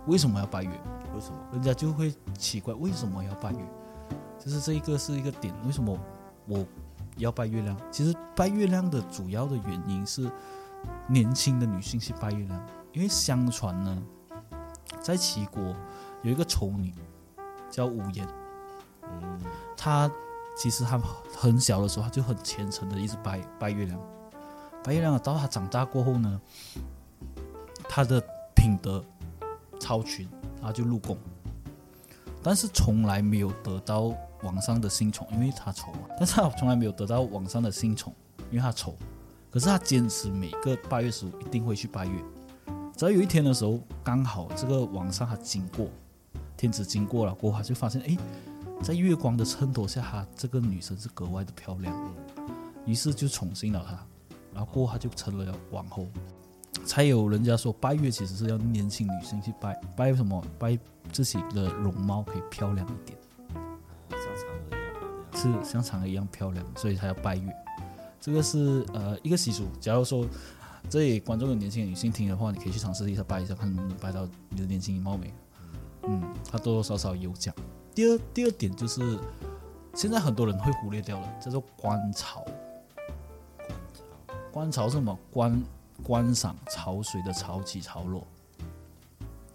[0.07, 0.71] 为什么要拜月？
[1.15, 1.39] 为什么？
[1.53, 3.59] 人家就会奇怪为什么要拜月，
[4.39, 5.99] 就是这一个是一个点，为什么
[6.47, 6.65] 我
[7.17, 7.77] 要拜月亮？
[7.91, 10.31] 其实拜月亮的主要的原因是
[11.07, 14.03] 年轻的女性去拜月亮，因为相传呢，
[15.03, 15.77] 在齐国
[16.23, 16.95] 有一个丑女
[17.71, 18.27] 叫无言，
[19.03, 19.39] 嗯
[19.77, 20.11] 她
[20.57, 20.99] 其实她
[21.37, 24.01] 很小的时候，她就很虔诚的一直拜拜月亮，
[24.83, 26.41] 拜月亮，到她长大过后呢，
[27.95, 28.19] 他的
[28.55, 29.05] 品德
[29.79, 30.27] 超群，
[30.57, 31.15] 然后就入宫，
[32.43, 36.09] 但是从来没有得到皇上的新宠，因为他丑嘛。
[36.19, 38.11] 但是他从来没有得到皇上的新宠，
[38.51, 38.97] 因为他丑。
[39.51, 42.19] 可是他坚持每个八月十五一定会去拜月。
[42.97, 45.87] 只要有一天的时候，刚好这个皇上他经过，
[46.57, 48.17] 天子经过了过后，他就发现，诶，
[48.83, 51.95] 在月光的衬托下，他这个女生是格外的漂亮，
[52.87, 54.03] 于是就宠幸了她，
[54.55, 56.07] 然后过后她就成了王后。
[56.85, 60.45] 才有人家说拜月其实是要年轻女性去拜，拜什么？
[60.59, 60.79] 拜
[61.13, 63.19] 自己的容貌可以漂亮一点，
[64.11, 65.63] 像嫦娥一样。
[65.65, 67.55] 是像嫦娥一样漂亮，所以才要拜月。
[68.21, 69.67] 这个是呃一个习俗。
[69.81, 70.27] 假如说
[70.89, 75.33] 这里观众有年轻的女性听的话，你可以去尝试一下拜一下，看能不能拜到你的年轻貌美。
[76.05, 77.55] 嗯，它多多少少有讲。
[77.95, 79.19] 第二第二点就是，
[79.95, 82.45] 现在很多人会忽略掉了，叫做观潮。
[84.51, 85.19] 观潮是什么？
[85.31, 85.63] 观
[86.03, 88.27] 观赏潮水的潮起潮落。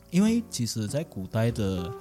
[0.09, 1.93] 因为其实，在古代的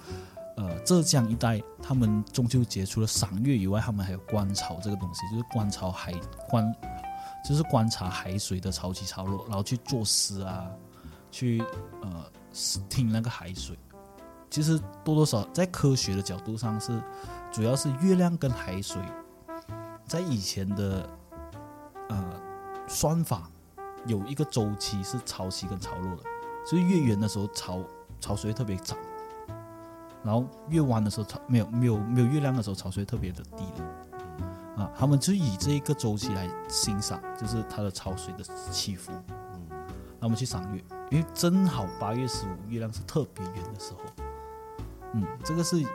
[0.56, 6.12] 呃浙江一带，他们中秋节除了赏月以外，他们还有观潮这个东西，就是观潮海
[6.48, 6.74] 观，
[7.46, 10.70] 就是观察海水的潮起潮落，然后去作诗啊，
[11.32, 11.60] 去
[12.00, 12.24] 呃
[12.88, 13.76] 听那个海水。
[14.48, 17.02] 其实多多少在科学的角度上是，
[17.52, 19.02] 主要是月亮跟海水，
[20.06, 21.10] 在以前的
[22.08, 22.40] 呃
[22.86, 23.50] 算法
[24.06, 26.22] 有一个周期是潮汐跟潮落的，
[26.64, 27.80] 所以月圆的时候潮
[28.20, 28.96] 潮水特别涨，
[30.22, 39.12] 然后月弯的时候潮没有没有没有月亮的时候潮水特别的低的，啊，他们就以这一个周期来欣赏，就是它的潮水的起伏。
[39.12, 39.66] 嗯
[40.18, 44.00] 那我们去赏月，因为正好八月十五月亮是特别圆的时候。
[45.12, 45.88] 嗯，这个是有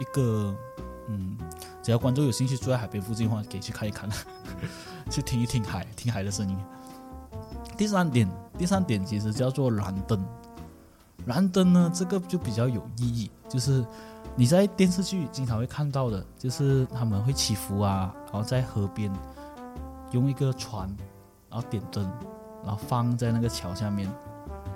[0.00, 0.52] 一个，
[1.06, 1.38] 嗯，
[1.80, 4.10] 只要观众有兴趣住在海边附近的话，可以去看一看，
[5.08, 6.58] 去听一听海，听海的声音。
[7.80, 10.22] 第三点，第三点其实叫做燃灯。
[11.24, 13.82] 燃灯呢，这个就比较有意义，就是
[14.36, 19.10] 你在电视剧经常会看到的，就是他们会祈福啊，然后在河边
[20.10, 20.94] 用一个船，
[21.48, 22.04] 然后点灯，
[22.62, 24.06] 然后放在那个桥下面，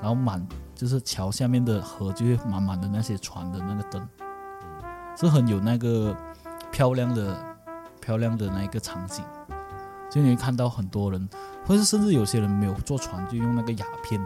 [0.00, 0.42] 然后满
[0.74, 4.08] 就是桥下面的河就会满满的那些船的那个灯，
[5.14, 6.16] 是很有那个
[6.72, 7.36] 漂亮的
[8.00, 9.22] 漂亮的那一个场景，
[10.10, 11.28] 就你会看到很多人，
[11.66, 14.20] 或者甚至有些人没有坐船，就用那个鸦片，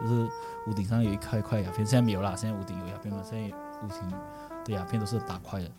[0.00, 0.28] 就是
[0.66, 4.18] 屋顶上有一块一块鸦片，现在没有啦，现在屋顶有鸦片了，现在屋顶
[4.64, 5.70] 的鸦片都是很大块的，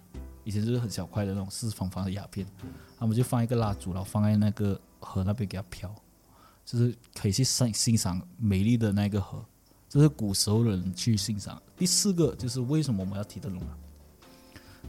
[0.43, 2.45] 以前就是很小块的那种四方方的鸦片，
[2.99, 5.93] 他们就放一个蜡烛，然后放在那个河那边给它飘，
[6.65, 9.43] 就是可以去欣欣赏美丽的那个河。
[9.89, 11.61] 这是古时候的人去欣赏。
[11.77, 13.71] 第四个就是为什么我们要提灯笼啊？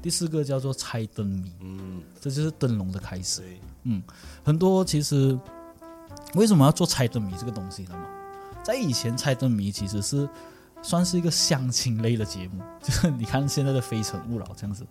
[0.02, 3.42] 第四个叫做猜灯谜，嗯，这就是灯笼的开始。
[3.84, 4.02] 嗯，
[4.44, 5.38] 很多其实
[6.34, 7.90] 为什么要做猜灯谜这个东西呢？
[7.94, 8.04] 嘛，
[8.62, 10.28] 在以前猜灯谜其实是
[10.82, 14.86] 算是一个相亲类的节目， 就是你看现在的《非诚勿扰》这样子，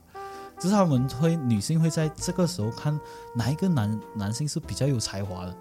[0.58, 3.00] 就是他们会女性会在这个时候看
[3.36, 5.56] 哪一个男男性是比较有才华的。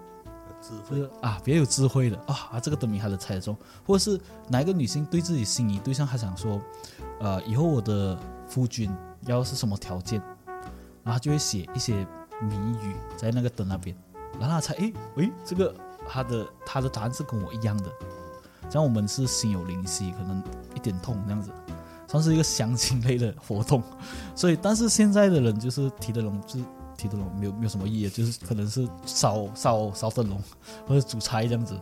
[0.59, 6.59] 智慧就是啊，比较有智慧的啊啊，这个灯谜还能猜得中，或者是哪一个女性对自己心仪对象，还想说，
[7.19, 8.91] 呃，以后我的夫君
[9.27, 10.19] 要是什么条件，
[11.03, 12.05] 然后就会写一些
[12.41, 13.95] 谜语在那个灯那边，
[14.39, 15.73] 然后他猜，诶诶，这个
[16.07, 17.91] 他的他的答案是跟我一样的，
[18.69, 20.43] 这样我们是心有灵犀，可能
[20.75, 21.51] 一点通这样子，
[22.07, 23.81] 算是一个相亲类的活动，
[24.35, 26.65] 所以但是现在的人就是提灯笼就是。
[26.97, 30.41] 提灯笼没有没有什么意义，就是可能是烧烧烧灯笼
[30.87, 31.79] 或者煮菜这样子。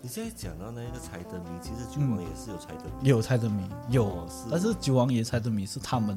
[0.00, 6.16] 你现在讲到那个猜灯谜，其实九王也是有猜灯谜，也有猜灯谜，有哦，是但是九王爷猜灯谜是他们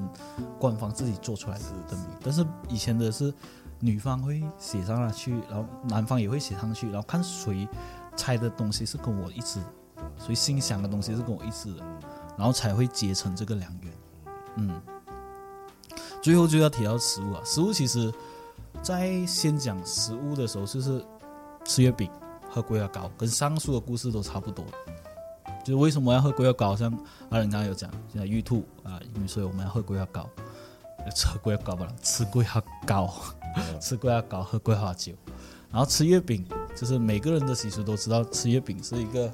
[0.58, 3.34] 官方自己做出来的灯谜，但是以前的是
[3.82, 7.68] 女方会写上了去，然后男方也会写上去，然后看谁
[8.16, 9.66] 猜的东西是跟我一致的，
[10.18, 11.84] 谁心想的东西是跟我一致的，
[12.38, 13.94] 然后才会结成这个良缘。
[14.56, 14.82] 嗯，
[16.22, 18.14] 最后就要提到食物啊，食物其实，
[18.84, 21.04] 在先讲食物的时候，就是
[21.66, 22.10] 吃月饼、
[22.50, 24.64] 喝龟苓膏，跟上述的故事都差不多。
[25.64, 26.76] 就是为什么要喝龟苓膏？
[26.76, 26.92] 像
[27.30, 30.30] 阿仁刚刚有讲，现在玉兔啊，因为所以我们要喝龟苓膏，
[31.16, 33.14] 吃龟苓膏吧，吃龟苓膏，
[33.80, 35.14] 吃龟苓膏，喝桂花酒，
[35.72, 39.32] 然后吃月饼，就是每个人的习俗都知道，吃月饼是一个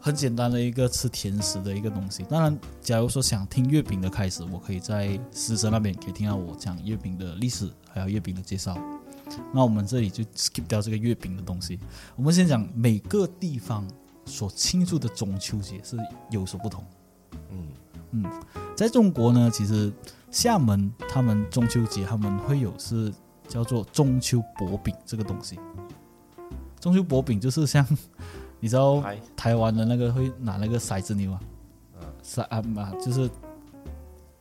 [0.00, 2.22] 很简单的一个吃甜食的一个东西。
[2.24, 8.76] 当然，假如说想听月饼的开始，我可以在师生那边可以听到我讲月饼的历史，还有月饼的介绍。
[9.52, 11.78] 那我们这里就 skip 掉这个月饼的东西，
[12.16, 13.86] 我们先讲每个地方
[14.26, 15.96] 所庆祝的中秋节是
[16.30, 16.84] 有所不同。
[17.50, 17.68] 嗯
[18.10, 18.30] 嗯，
[18.76, 19.90] 在中国呢，其实
[20.30, 23.10] 厦门他们中秋节他们会有是
[23.52, 25.60] 叫做中秋薄饼这个东西。
[26.80, 27.86] 中秋薄饼就是像
[28.58, 29.02] 你知道，
[29.36, 29.54] 台。
[29.56, 31.40] 湾的那个会拿那个骰子牛啊，
[32.24, 33.28] 骰啊嘛就是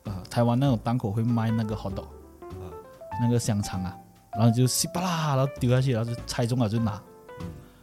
[0.06, 2.06] 啊台湾那种档口会卖那个 hot dog，
[3.22, 3.98] 那个香肠啊，
[4.32, 7.02] 然后就稀巴啦，然后丢下去，然后就猜中了就拿，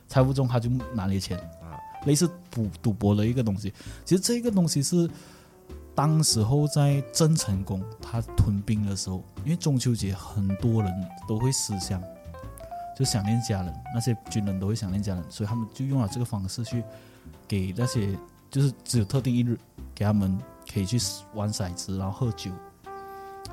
[0.09, 1.37] 猜不中他就拿你的钱。
[1.61, 3.73] 啊，类似赌赌博的一个东西。
[4.05, 5.09] 其实这个东西是
[5.99, 12.01] 当时候在郑成功他屯兵的时候，因为中秋节很多人都会思乡，
[12.97, 16.85] 就想念家人，那些军人都会想念家人，所以他们就用了这个方式去
[17.49, 18.17] 给那些
[18.49, 19.59] 就是只有特定一日
[19.93, 20.41] 给他们
[20.73, 20.97] 可以去
[21.35, 22.53] 玩骰子，然后喝酒，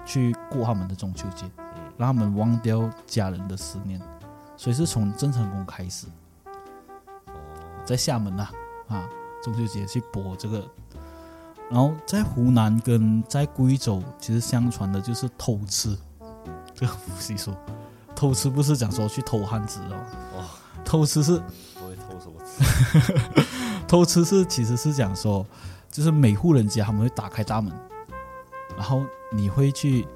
[0.05, 1.49] 去过他们的中秋节，
[1.97, 3.99] 让他们忘掉家人的思念。
[4.55, 6.05] 所以是从郑成功开始，
[7.83, 8.47] 在厦门呐
[8.87, 9.09] 啊
[9.43, 10.63] 中秋节去播这个，
[11.69, 15.97] 然后在湖南跟在贵州，其实相传的就是偷吃
[16.73, 17.53] 这个习俗。
[18.15, 19.95] 偷吃不是讲说去偷汉子哦，
[20.37, 20.43] 哦，
[20.85, 21.37] 偷吃是
[21.77, 23.43] 不会偷什么吃，
[23.85, 25.45] 偷吃是其实是讲说，
[25.91, 27.73] 就是每户人家他们会打开大门，
[28.77, 30.07] 然后你会去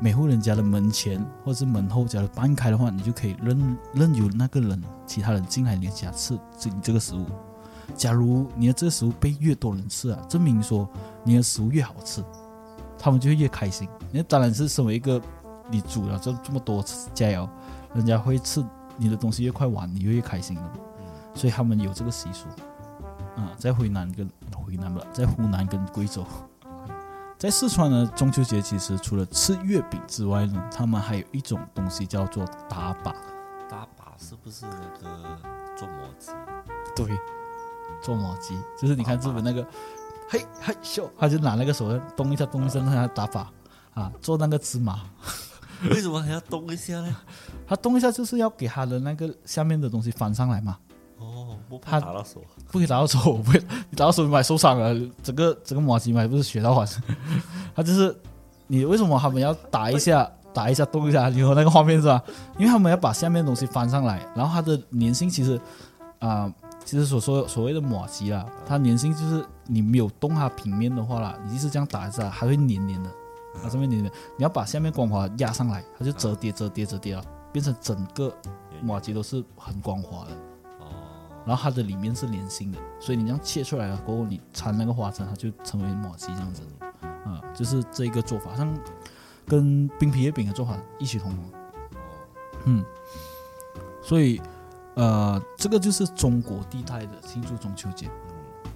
[0.00, 7.24] 每户人家的门前或者是门后，假如搬开的话，你就可以任任由那个人其他人进来你家吃这你这个食物。
[7.96, 10.88] 假如你的这个食物被越多人吃啊，证明说
[11.22, 12.24] 你的食物越好吃，
[12.98, 13.88] 他们就会越开心。
[14.10, 15.20] 那当然是身为一个
[15.70, 17.48] 你煮了这这么多佳肴，
[17.94, 18.64] 人家会吃
[18.96, 20.72] 你的东西越快完，你就越开心了。
[21.34, 22.46] 所以他们有这个习俗
[23.36, 26.24] 啊，在湖南跟湖南吧，在湖南跟贵州，
[27.36, 33.12] 在四川呢，中秋节其实除了吃月饼之外呢，他们还有一种东西叫做打靶。
[33.68, 35.38] 打靶是不是那个
[35.76, 36.32] 做模子？
[36.94, 37.06] 对，
[38.04, 39.66] 做抹鸡，就是你看日本那个，
[40.28, 43.50] 嘿嘿咻，他就拿那个手动一下动一下，让他打法
[43.94, 45.00] 啊，做那个芝麻，
[45.90, 47.16] 为什么还要动一下呢？
[47.66, 50.76] 他动一下就是要给他的那个下面的东西翻上来嘛，
[51.18, 52.42] 哦，不怕打到手。
[52.70, 56.86] 不可以打到手，不会，你打到手你买受伤了，整个整个马鸡买不是血到完，
[57.74, 58.14] 他就是
[58.66, 62.20] 你为什么他们要打一下打一下动一下，你有那个画面是吧？
[62.58, 65.60] 因为他们要把下面的东西翻上来，然后它的粘性其实
[66.18, 66.52] 啊、
[66.84, 73.10] 其实所说所谓的马吉啦，它粘性就是你没有动它平面的话啦，你就是这样打一下，它会黏黏的，
[73.62, 78.32] 它上面黏黏，你要把下面光滑压上来，它就折叠折叠折叠了，变成整个
[78.82, 80.32] 马吉都是很光滑的。
[80.80, 80.86] 哦，
[81.46, 86.62] 然后它的里面是连心的，所以你这样切出来了过后，你掺那个花生，它就成为抹吉这样子，
[87.24, 88.72] 啊、就是这一个做法，像
[89.46, 91.44] 跟冰皮月饼的做法异曲同工，
[92.66, 92.84] 嗯，
[94.02, 94.40] 所以
[94.94, 98.08] 呃，这个就是中国地带的庆祝中秋节，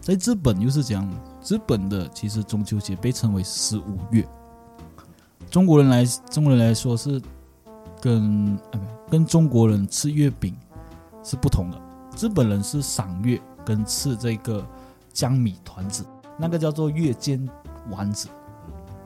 [0.00, 1.08] 在日本又是这样，
[1.46, 4.26] 日本的其实中秋节被称为十五月，
[5.50, 7.20] 中国人来中国人来说是
[8.00, 8.58] 跟
[9.08, 10.56] 跟中国人吃月饼
[11.22, 11.80] 是不同的。
[12.20, 14.66] 日本人是赏月跟吃这个
[15.12, 16.04] 江米团子，
[16.36, 17.48] 那个叫做月间
[17.90, 18.28] 丸子，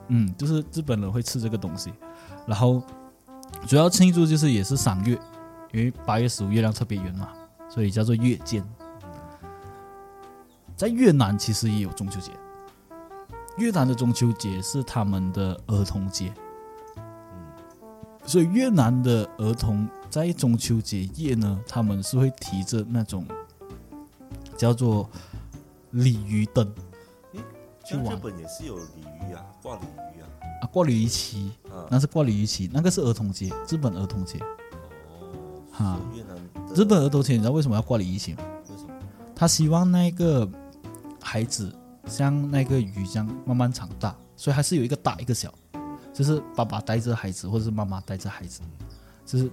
[0.07, 1.93] 嗯，就是日本人会吃这个东西，
[2.47, 2.81] 然后
[3.67, 5.15] 主要庆祝就是也是赏月，
[5.73, 7.29] 因为八月十五月亮特别圆嘛，
[7.67, 8.63] 所以叫做月见。
[10.75, 12.31] 在越南其实也有中秋节，
[13.57, 16.31] 越南的中秋节是他们的儿童节，
[18.25, 23.25] 所以越南的儿童在中秋节夜呢，他们是会提着那种
[24.55, 25.09] 叫做
[25.89, 26.71] 鲤鱼灯
[27.83, 29.81] 去玩日本也是有鲤鱼啊，挂鲤
[30.15, 30.27] 鱼啊。
[30.61, 34.39] 啊，挂鲤鱼旗，啊，那是挂鲤鱼旗，那个是儿童节，日本儿童节。
[35.77, 35.99] 哦，哈
[36.73, 38.39] 日本儿童节，你知道为什么要挂鲤鱼旗吗？
[38.69, 38.93] 为什么？
[39.35, 40.49] 他希望那个
[41.21, 41.73] 孩子
[42.05, 45.53] 像那个鱼这样慢慢长大，所以还是有一个大一个小，
[46.13, 48.61] 就是爸爸带着孩子，或者是妈妈带着孩子，
[49.25, 49.49] 就是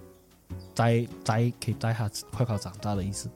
[0.75, 3.29] 带带可以带他快快长大的意思。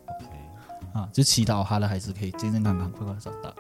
[0.92, 3.53] 啊，就祈祷他的孩子可以健健康康、快快长大。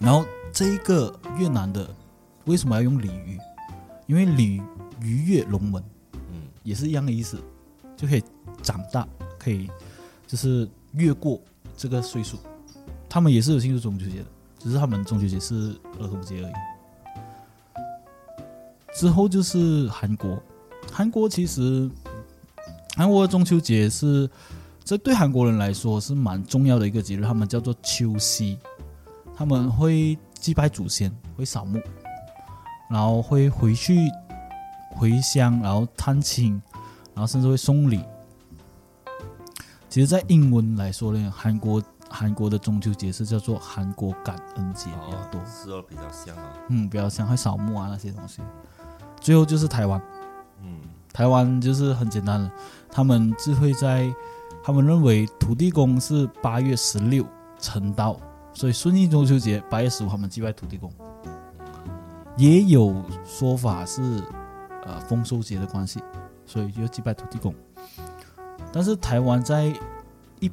[0.00, 1.88] 然后这一个越南的
[2.46, 3.38] 为什么要用鲤鱼？
[4.06, 4.60] 因为鲤
[5.00, 7.40] 鱼跃龙门嗯，也是一样的意思，
[7.96, 8.22] 就可以
[8.62, 9.06] 长大，
[9.38, 9.70] 可以
[10.26, 11.40] 就是越过
[11.76, 12.38] 这个岁数。
[13.08, 14.26] 他们也是有庆祝中秋节的，
[14.58, 16.52] 只是他们中秋节是儿童节而已。
[18.94, 20.42] 之后就是韩国，
[20.90, 21.90] 韩国其实
[22.96, 24.28] 韩国的中秋节是
[24.84, 28.58] 这对韩国人来说是蛮重要的一个节日，他们叫做秋夕，
[29.36, 31.80] 他们会祭拜祖先，会扫墓，
[32.90, 34.10] 然后会回去
[34.90, 36.60] 回乡，然后探亲，
[37.16, 38.04] 然后甚至会送礼。
[39.88, 46.52] 其实，在英文来说呢，韩国韩国的中秋节是叫做韩国感恩节比较多，是哦，比较像啊。
[46.68, 48.42] 嗯，比较像会扫墓啊那些东西。
[49.18, 49.98] 最后就是台湾。
[50.62, 50.80] 嗯，
[51.14, 52.52] 台湾就是很简单了，
[52.90, 54.14] 他们就会在，
[54.62, 57.24] 他们认为土地公是八月十六
[57.58, 58.20] 成道，
[58.52, 60.92] 所以顺应中秋节八月十五他们祭拜土地公。
[62.36, 64.22] 也有说法是，
[64.84, 66.02] 呃丰收节的关系，
[66.46, 67.54] 所以就祭拜土地公。
[68.72, 69.72] 但是台湾在
[70.40, 70.50] 一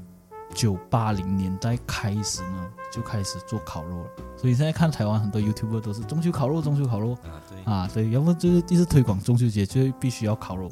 [0.54, 7.14] 九八零年代开始呢，就开始做烤肉了，所以现在看台湾很多 YouTuber 都是中秋烤肉，中秋烤肉。
[7.24, 10.70] 啊，对，啊，对，要不就是一直推广中秋节，就必须要烤肉。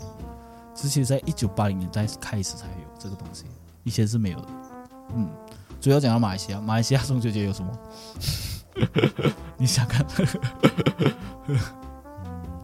[0.75, 3.45] 之前在一九八零年代开始才有这个东西，
[3.83, 4.47] 以前是没有的。
[5.15, 5.29] 嗯，
[5.81, 7.77] 主要讲到马来西亚，马来西亚中秋节有什么？
[9.57, 10.05] 你想看
[11.47, 11.57] 嗯？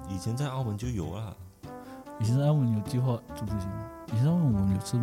[0.08, 1.36] 以前在澳门就有啊。
[2.20, 3.86] 以前在澳门有计划做这些吗？
[4.08, 4.98] 以前在澳门我们有吃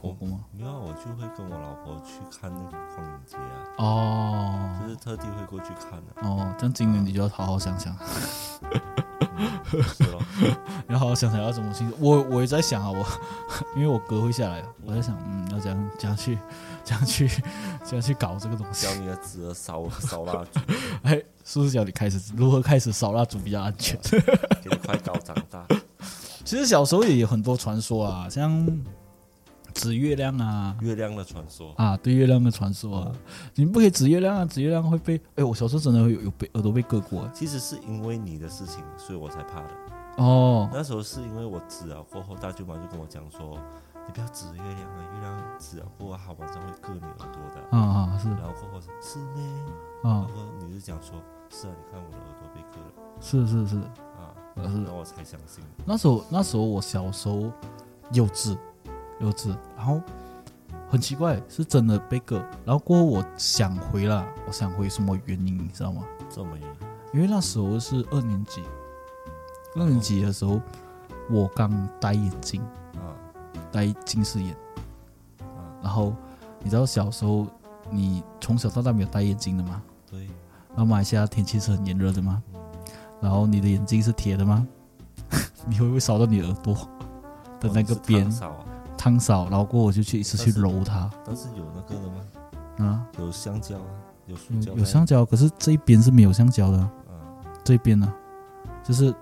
[0.00, 0.40] 火锅吗？
[0.52, 7.94] 没有啊，我就会跟我老婆去看那个光影节啊，哦就是特地会过去看的、哦，这样今年你就要好好想想，
[9.94, 10.20] 是咯。
[10.88, 11.96] 要好好想想要怎么庆祝。
[12.00, 13.06] 我我也在想啊，我
[13.76, 16.36] 因为我哥会下来，我在想，嗯，要怎样怎样去
[16.82, 17.28] 怎样去
[17.84, 18.94] 怎样去搞这个东西教。
[18.96, 20.58] 你的侄儿烧烧 蜡烛，
[21.02, 23.96] 哎，是不是教你开始如何开始烧蜡烛比较安全？
[24.62, 25.64] 给你快高长大。
[26.44, 28.66] 其实小时候也有很多传说啊，像
[29.74, 33.12] 指月亮啊，月亮的传说，啊，对月亮的传说啊，
[33.54, 39.70] 你不可以指月亮啊，指月亮会被，哎，我小时候真的有有被耳朵被割过其实是因为你的事情，所以我才怕的。
[40.16, 43.58] 哦，那时候是因为我指了过后，大舅妈就跟我讲说，
[44.06, 47.78] 你不要指月亮啊，月亮指了过后，它晚上会割你耳朵的。
[47.78, 48.28] 啊啊是。
[48.28, 49.66] 然后过后说是呢，
[50.02, 50.26] 啊。
[50.28, 51.14] 然后你就讲说，
[51.48, 52.92] 是啊，你看我的耳朵被割了。
[53.20, 53.76] 是是是
[54.54, 55.62] 然后我才相信。
[55.84, 57.50] 那时候那时候我小时候
[58.12, 58.56] 幼稚
[59.20, 60.00] 幼稚，然后
[60.88, 66.04] 很奇怪是真的被割，然后过后我想回了，我想回什么原因你知道吗？
[66.28, 66.76] 什么原因
[67.12, 68.62] 因为那时候是二年级，
[69.76, 70.60] 二年级的时候
[71.28, 72.62] 我刚戴眼镜，
[72.94, 73.14] 啊
[73.72, 74.56] 戴近视眼。
[75.40, 76.14] 啊，然后
[76.60, 77.46] 你知道小时候
[77.90, 79.82] 你从小到大没有戴眼镜的吗？
[80.10, 80.26] 对，
[80.70, 82.42] 然后马来西亚天气是很炎热的吗？
[83.20, 84.66] 嗯，然后你的眼睛是铁的吗？
[85.66, 86.74] 你会不会烧到你耳朵？
[87.60, 88.22] 的那个边？
[88.24, 88.64] 汤勺啊，
[88.96, 89.48] 烫烧？
[89.50, 91.10] 然后过我就去一次去揉它。
[91.24, 92.86] 但是有那个的吗？
[92.86, 93.84] 啊，有香蕉啊，
[94.26, 96.78] 有塑胶有的有橡胶，可是这一边是没有香蕉的，
[97.10, 97.14] 嗯，
[97.62, 98.10] 这一边呢，
[98.82, 99.14] 就是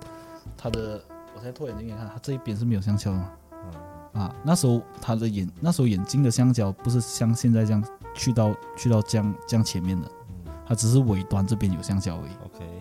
[0.57, 1.01] 它的，
[1.35, 3.29] 我现在脱眼镜给你看，它这一边是没有香蕉的嘛。
[3.51, 4.21] 嗯。
[4.21, 7.83] 啊，那时候他的眼那时候眼睛的香蕉不是像现在这样
[8.15, 10.51] 去到去到这样这样前面的，嗯。
[10.65, 12.31] 它只是尾端这边有香蕉而已。
[12.45, 12.78] ，OK，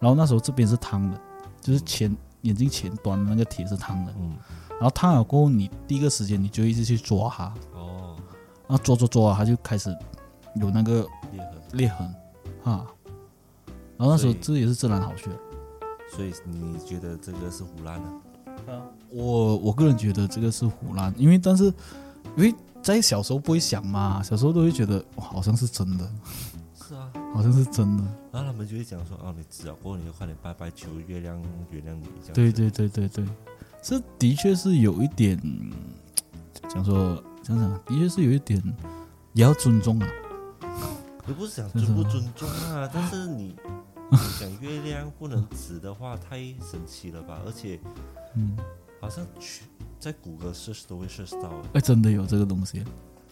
[0.00, 1.20] 然后那时候这边是烫的，
[1.60, 4.12] 就是前眼睛前端的那个铁是烫的。
[4.18, 4.36] 嗯，
[4.70, 8.16] 然后烫了过后，你第一个时间你就一直去抓它，哦，
[8.66, 9.96] 然后抓抓抓啊，它就开始
[10.56, 12.06] 有那个裂痕，裂痕。
[12.64, 12.86] 啊。
[13.96, 15.30] 然后那时候这也是自然好学。
[16.10, 18.08] 所以你觉得这个是胡乱的？
[19.10, 21.64] 我我个人觉得这个是胡乱，因为但是
[22.36, 26.10] 因为在小时候不会想嘛，小时候都会觉得哇好像是真的，
[26.74, 28.02] 是啊，好像是真的。
[28.32, 32.34] 然后他们就会讲说，哦，你知了过后你就快点拜拜，求月亮原谅你这样。
[32.34, 33.24] 对，对对对对，
[33.82, 35.72] 这的确是有一点，嗯
[36.68, 38.62] 讲说讲讲，的确是有一点，
[39.32, 40.08] 也要尊重啊。
[41.26, 43.54] 也不是讲尊不尊重啊，但是你
[44.10, 47.38] 你讲月亮不能指的话，太神奇了吧？
[47.44, 47.78] 而且
[48.34, 48.56] 嗯，
[49.00, 49.64] 好像去
[50.00, 52.80] 在谷歌 search 都会 search 到哎，真的有这个东西，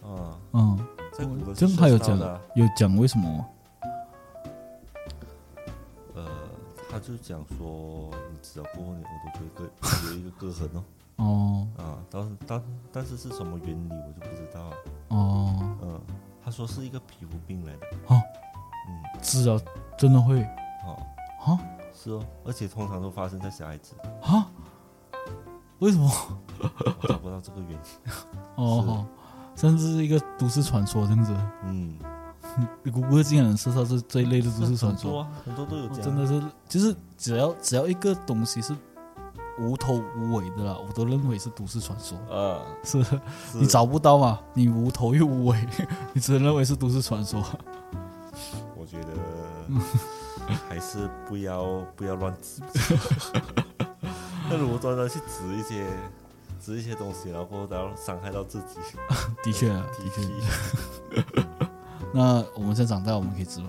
[0.03, 0.79] 啊，嗯，
[1.11, 2.19] 在谷歌这样还有讲
[2.55, 3.43] 有讲为什么
[7.07, 10.83] 就讲说，你只要过后，你耳朵就会割有一个割痕哦。
[11.15, 14.75] 哦啊，但但但是是什么原理我就不知道了。
[15.07, 16.01] 哦，嗯，
[16.43, 17.87] 他说是一个皮肤病来的。
[18.07, 18.21] 哦，
[18.89, 19.57] 嗯，是啊
[19.97, 20.43] 真的会
[20.83, 21.01] 哦，
[21.45, 21.57] 啊
[21.93, 24.51] 是哦，而且通常都发生在小孩子，啊？
[25.79, 26.11] 为什么？
[26.59, 28.11] 我找不到这个原因。
[28.55, 29.07] 哦，哦
[29.55, 31.33] 甚至是一个都市传说这样子。
[31.63, 31.97] 嗯，
[32.91, 36.03] 谷歌竟然能设到这这一类的都市传说，很多啊，很多都有哦讲啊。
[36.03, 38.75] 真的是就是只要只要一个东西是
[39.59, 42.17] 无头无尾的啦，我都认为是都市传说。
[42.29, 43.19] 啊，是是
[43.53, 44.39] 你找不到嘛？
[44.53, 45.67] 你无头又无尾，
[46.13, 47.43] 你只能认为是都市传说。
[48.75, 49.13] 我觉得
[50.69, 52.61] 还是不要不要乱指。
[54.49, 55.85] 那如果专门去指一些
[56.59, 58.79] 指一些东西，然后然后伤害到自己，
[59.43, 61.56] 的确啊，的确。
[62.11, 62.17] 提。
[62.17, 63.67] 那我们现在长大，我们可以吃吗？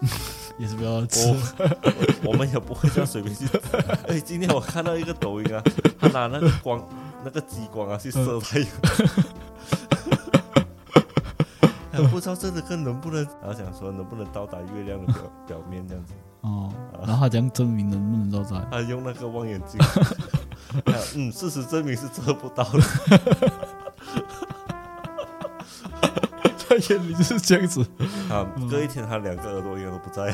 [0.00, 0.08] 嗯，
[0.58, 1.28] 也是不要吃。
[1.28, 1.36] 我
[2.30, 3.46] 我们也不会这样随便去。
[4.06, 5.62] 哎，今天我看到一个抖音啊，
[5.98, 6.80] 他拿那个光
[7.24, 8.68] 那个激光啊去射太阳。
[11.90, 16.12] 哎不知道这个能不能，然后想说能不能到达月亮的表表面这样子，
[16.42, 16.72] 哦，
[17.04, 18.64] 然后他这样证明能不能到达？
[18.70, 22.80] 他用那个望远镜，啊嗯，事实证明是测不到的。
[26.78, 27.80] 眼里就是这样子，
[28.30, 30.32] 啊，隔一天他两个耳朵应该都不在，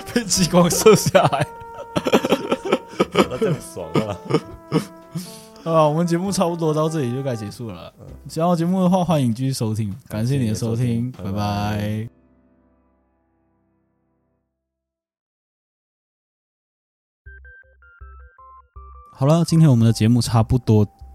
[0.14, 1.46] 被激光射下来。
[3.30, 4.16] 那这样爽啊！
[5.70, 7.92] 啊，我们节目差不多到这里就该结束了。
[8.28, 12.08] 喜欢我节目的话，欢迎继续收听，感谢你的收听，拜拜。
[19.12, 20.86] 好了，今天我们的节目差不多